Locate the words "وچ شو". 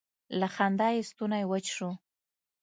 1.51-1.89